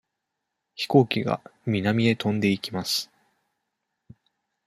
[0.73, 3.11] 飛行機が南へ飛んでいきます。